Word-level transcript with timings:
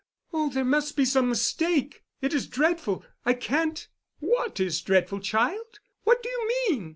"Oh, 0.33 0.49
there 0.49 0.65
must 0.65 0.97
be 0.97 1.05
some 1.05 1.29
mistake—it 1.29 2.33
is 2.33 2.47
dreadful. 2.47 3.05
I 3.23 3.35
can't——" 3.35 3.87
"What 4.17 4.59
is 4.59 4.81
dreadful, 4.81 5.19
child? 5.19 5.79
What 6.05 6.23
do 6.23 6.29
you 6.29 6.47
mean?" 6.71 6.89